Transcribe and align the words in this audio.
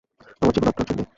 আমার 0.41 0.53
জীবন 0.55 0.67
আপনার 0.67 0.87
জন্যই! 0.89 1.07